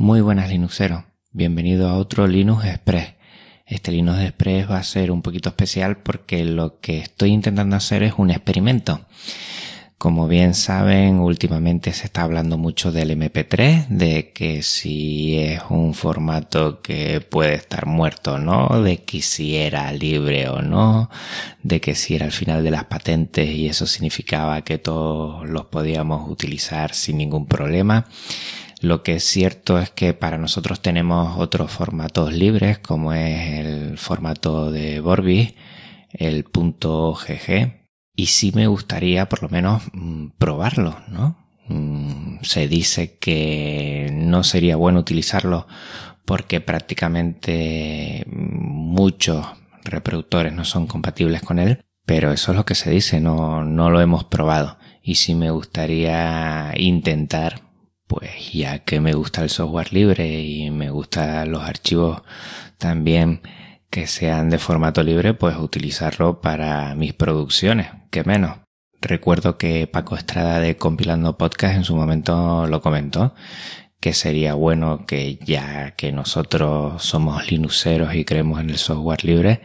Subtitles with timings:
[0.00, 1.02] Muy buenas Linuxeros,
[1.32, 3.14] bienvenido a otro Linux Express.
[3.66, 8.04] Este Linux Express va a ser un poquito especial porque lo que estoy intentando hacer
[8.04, 9.00] es un experimento.
[9.98, 15.94] Como bien saben, últimamente se está hablando mucho del MP3, de que si es un
[15.94, 21.10] formato que puede estar muerto o no, de que si era libre o no,
[21.64, 25.66] de que si era el final de las patentes y eso significaba que todos los
[25.66, 28.06] podíamos utilizar sin ningún problema.
[28.80, 33.98] Lo que es cierto es que para nosotros tenemos otros formatos libres, como es el
[33.98, 35.54] formato de Vorbis,
[36.12, 37.78] el punto .gg,
[38.14, 41.38] y sí me gustaría por lo menos mm, probarlo, ¿no?
[41.68, 45.66] Mm, se dice que no sería bueno utilizarlo
[46.24, 49.46] porque prácticamente muchos
[49.84, 53.90] reproductores no son compatibles con él, pero eso es lo que se dice, no, no
[53.90, 54.78] lo hemos probado.
[55.02, 57.67] Y sí me gustaría intentar
[58.08, 62.22] pues ya que me gusta el software libre y me gustan los archivos
[62.78, 63.42] también
[63.90, 68.58] que sean de formato libre, pues utilizarlo para mis producciones, que menos.
[69.00, 73.34] Recuerdo que Paco Estrada de Compilando Podcast en su momento lo comentó,
[74.00, 79.60] que sería bueno que ya que nosotros somos linuxeros y creemos en el software libre,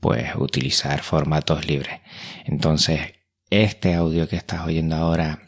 [0.00, 2.00] pues utilizar formatos libres.
[2.44, 3.00] Entonces,
[3.50, 5.43] este audio que estás oyendo ahora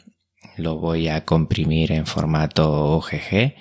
[0.57, 3.55] lo voy a comprimir en formato OGG.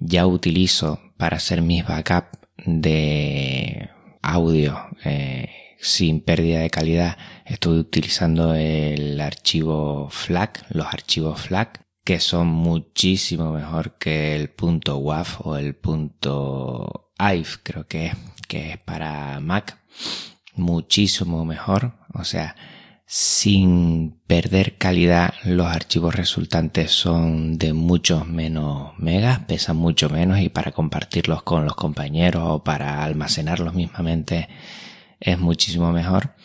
[0.00, 3.90] Ya utilizo para hacer mis backups de
[4.22, 5.48] audio eh,
[5.80, 7.16] sin pérdida de calidad.
[7.44, 14.98] Estoy utilizando el archivo FLAC, los archivos FLAC, que son muchísimo mejor que el punto
[14.98, 18.16] .wav o el punto .ive, creo que es,
[18.48, 19.78] que es para Mac.
[20.54, 21.94] Muchísimo mejor.
[22.14, 22.56] O sea,
[23.12, 30.48] sin perder calidad, los archivos resultantes son de muchos menos megas, pesan mucho menos y
[30.48, 34.48] para compartirlos con los compañeros o para almacenarlos mismamente
[35.18, 36.36] es muchísimo mejor.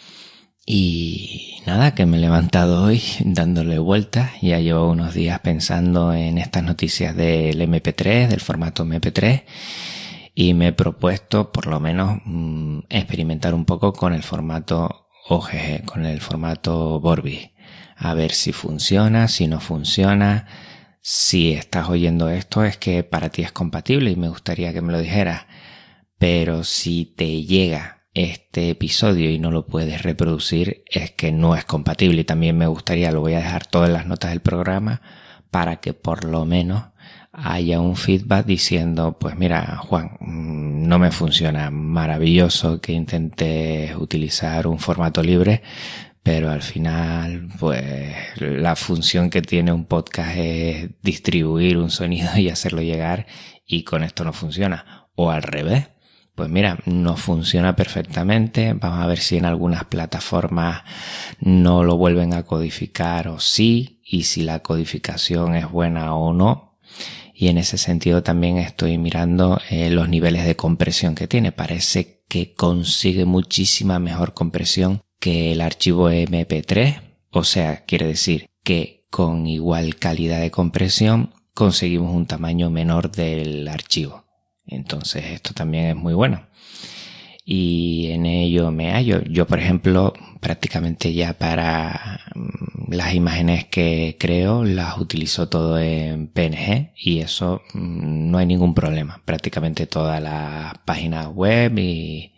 [0.66, 4.32] Y nada, que me he levantado hoy dándole vueltas.
[4.42, 9.44] Ya llevo unos días pensando en estas noticias del MP3, del formato MP3.
[10.34, 15.86] Y me he propuesto por lo menos mm, experimentar un poco con el formato OGG
[15.86, 17.52] con el formato Borbi.
[17.96, 20.48] A ver si funciona, si no funciona.
[21.02, 24.92] Si estás oyendo esto es que para ti es compatible y me gustaría que me
[24.92, 25.46] lo dijeras.
[26.18, 31.66] Pero si te llega este episodio y no lo puedes reproducir es que no es
[31.66, 35.02] compatible y también me gustaría, lo voy a dejar todas las notas del programa
[35.52, 36.86] para que por lo menos
[37.38, 44.68] haya un feedback diciendo, pues mira, Juan, mm, no me funciona, maravilloso que intentes utilizar
[44.68, 45.62] un formato libre,
[46.24, 52.50] pero al final, pues la función que tiene un podcast es distribuir un sonido y
[52.50, 53.28] hacerlo llegar
[53.66, 55.08] y con esto no funciona.
[55.16, 55.90] O al revés.
[56.36, 58.74] Pues mira, no funciona perfectamente.
[58.74, 60.84] Vamos a ver si en algunas plataformas
[61.40, 66.76] no lo vuelven a codificar o sí, y si la codificación es buena o no
[67.38, 71.52] y en ese sentido también estoy mirando eh, los niveles de compresión que tiene.
[71.52, 77.02] Parece que consigue muchísima mejor compresión que el archivo MP3,
[77.32, 83.68] o sea, quiere decir que con igual calidad de compresión conseguimos un tamaño menor del
[83.68, 84.24] archivo.
[84.66, 86.48] Entonces esto también es muy bueno
[87.46, 89.22] y en ello me hallo.
[89.24, 90.14] Yo, por ejemplo,
[90.46, 97.64] prácticamente ya para mm, las imágenes que creo las utilizo todo en PNG y eso
[97.74, 99.24] mm, no hay ningún problema.
[99.26, 102.34] Prácticamente todas las páginas web y,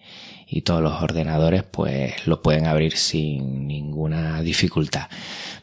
[0.48, 5.10] y todos los ordenadores pues lo pueden abrir sin ninguna dificultad.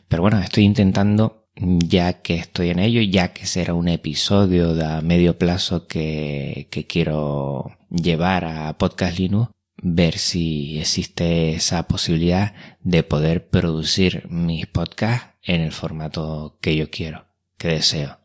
[0.06, 5.00] Pero bueno, estoy intentando ya que estoy en ello, ya que será un episodio de
[5.00, 9.50] medio plazo que, que quiero llevar a Podcast Linux,
[9.84, 16.90] ver si existe esa posibilidad de poder producir mis podcasts en el formato que yo
[16.90, 17.26] quiero,
[17.58, 18.18] que deseo,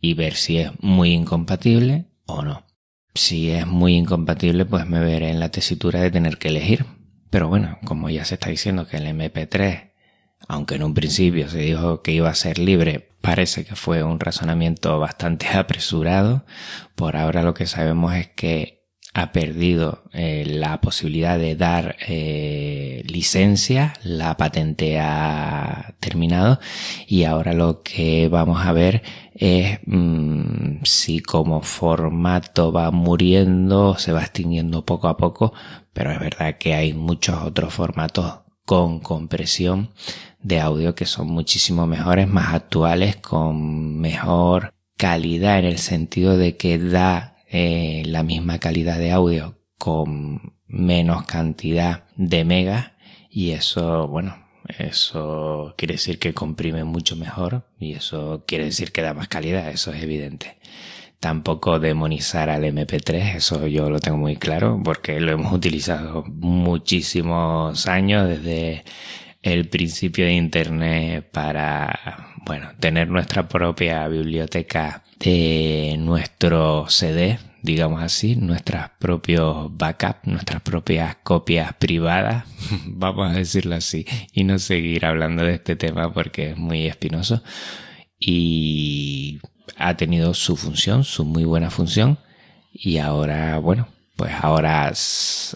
[0.00, 2.66] y ver si es muy incompatible o no.
[3.14, 6.86] Si es muy incompatible, pues me veré en la tesitura de tener que elegir.
[7.30, 9.94] Pero bueno, como ya se está diciendo que el MP3
[10.48, 14.20] aunque en un principio se dijo que iba a ser libre, parece que fue un
[14.20, 16.44] razonamiento bastante apresurado.
[16.94, 18.83] Por ahora lo que sabemos es que
[19.14, 26.58] ha perdido eh, la posibilidad de dar eh, licencia, la patente ha terminado
[27.06, 29.02] y ahora lo que vamos a ver
[29.34, 35.54] es mm, si como formato va muriendo, se va extinguiendo poco a poco,
[35.92, 39.90] pero es verdad que hay muchos otros formatos con compresión
[40.42, 46.56] de audio que son muchísimo mejores, más actuales, con mejor calidad en el sentido de
[46.56, 52.90] que da eh, la misma calidad de audio con menos cantidad de megas
[53.30, 54.36] y eso, bueno,
[54.76, 59.68] eso quiere decir que comprime mucho mejor y eso quiere decir que da más calidad,
[59.68, 60.58] eso es evidente.
[61.20, 67.86] Tampoco demonizar al MP3, eso yo lo tengo muy claro porque lo hemos utilizado muchísimos
[67.86, 68.82] años desde
[69.44, 78.36] el principio de Internet para, bueno, tener nuestra propia biblioteca de nuestro CD, digamos así,
[78.36, 82.44] nuestros propios backups, nuestras propias copias privadas,
[82.86, 87.42] vamos a decirlo así, y no seguir hablando de este tema porque es muy espinoso.
[88.18, 89.40] Y
[89.76, 92.18] ha tenido su función, su muy buena función,
[92.72, 94.92] y ahora, bueno, pues ahora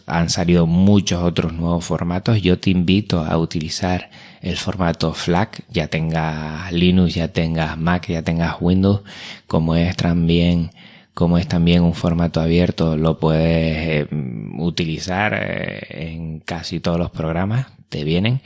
[0.06, 2.42] han salido muchos otros nuevos formatos.
[2.42, 4.10] Yo te invito a utilizar
[4.40, 9.02] el formato FLAC, ya tengas Linux, ya tengas Mac, ya tengas Windows,
[9.46, 10.70] como es también
[11.14, 14.08] como es también un formato abierto, lo puedes eh,
[14.56, 18.40] utilizar eh, en casi todos los programas, te vienen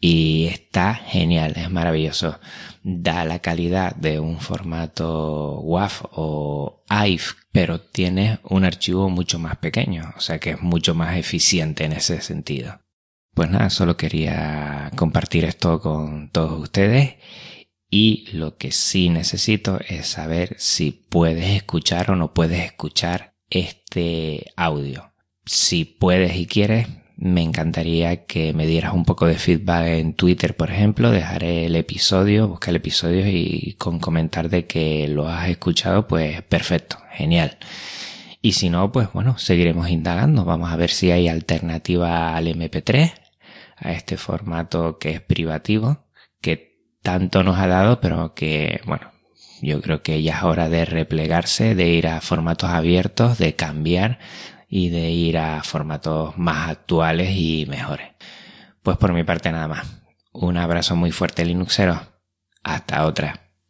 [0.00, 2.38] y está genial, es maravilloso.
[2.82, 9.56] Da la calidad de un formato WAV o AIF, pero tiene un archivo mucho más
[9.56, 12.80] pequeño, o sea que es mucho más eficiente en ese sentido.
[13.34, 17.16] Pues nada, solo quería compartir esto con todos ustedes
[17.90, 24.52] y lo que sí necesito es saber si puedes escuchar o no puedes escuchar este
[24.56, 25.12] audio.
[25.44, 30.54] Si puedes y quieres, me encantaría que me dieras un poco de feedback en Twitter,
[30.54, 31.10] por ejemplo.
[31.10, 36.42] Dejaré el episodio, busca el episodio y con comentar de que lo has escuchado, pues
[36.42, 37.58] perfecto, genial.
[38.42, 40.44] Y si no, pues bueno, seguiremos indagando.
[40.44, 43.12] Vamos a ver si hay alternativa al MP3,
[43.76, 46.06] a este formato que es privativo,
[46.42, 49.10] que tanto nos ha dado, pero que, bueno,
[49.62, 54.18] yo creo que ya es hora de replegarse, de ir a formatos abiertos, de cambiar,
[54.68, 58.10] y de ir a formatos más actuales y mejores.
[58.82, 60.02] Pues por mi parte nada más.
[60.32, 62.00] Un abrazo muy fuerte Linuxero.
[62.62, 63.45] Hasta otra.